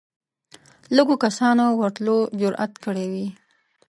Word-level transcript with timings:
لږو 0.95 1.15
کسانو 1.23 1.65
ورتلو 1.79 2.17
جرئت 2.39 2.73
کړی 2.83 3.05
وي 3.13 3.27